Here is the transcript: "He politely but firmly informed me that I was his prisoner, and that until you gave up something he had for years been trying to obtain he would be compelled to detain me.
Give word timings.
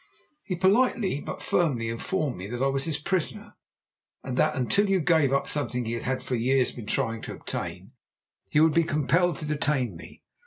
"He 0.43 0.55
politely 0.55 1.21
but 1.23 1.43
firmly 1.43 1.87
informed 1.87 2.35
me 2.35 2.47
that 2.47 2.63
I 2.63 2.69
was 2.69 2.85
his 2.85 2.97
prisoner, 2.97 3.53
and 4.23 4.35
that 4.35 4.55
until 4.55 4.89
you 4.89 4.99
gave 4.99 5.31
up 5.31 5.47
something 5.47 5.85
he 5.85 5.93
had 5.93 6.23
for 6.23 6.33
years 6.33 6.71
been 6.71 6.87
trying 6.87 7.21
to 7.21 7.33
obtain 7.33 7.91
he 8.49 8.59
would 8.61 8.73
be 8.73 8.83
compelled 8.83 9.37
to 9.37 9.45
detain 9.45 9.95
me. 9.95 10.23